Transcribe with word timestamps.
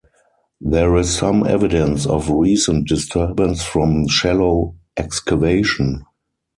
There 0.61 0.95
is 0.97 1.15
some 1.15 1.45
evidence 1.45 2.07
of 2.07 2.31
recent 2.31 2.87
disturbance 2.87 3.61
from 3.63 4.07
shallow 4.07 4.73
excavation. 4.97 6.05